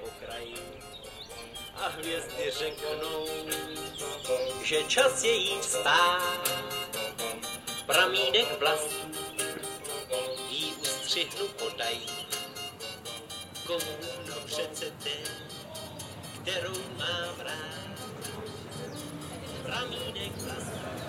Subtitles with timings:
[0.00, 0.54] podají.
[1.74, 3.26] A hvězdy řeknou,
[4.64, 6.50] že čas je jít spát.
[7.86, 9.18] Pramínek vlastní
[10.50, 12.06] jí ustřihnu podají.
[13.66, 13.96] Komu
[14.28, 15.48] no přece ten,
[16.42, 17.98] kterou mám rád.
[19.62, 21.07] Pramínek vlastní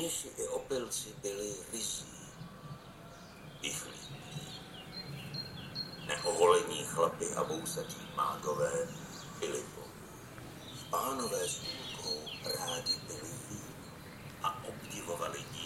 [0.00, 2.04] Mniši i opilci byli rizí,
[3.62, 4.16] vychlídní.
[6.06, 8.88] Neoholení chlapy a vousatí mágové
[9.40, 9.90] byli bohu.
[10.90, 11.60] Pánové s
[12.44, 13.30] rádi byli
[14.42, 15.59] a obdivovali díky.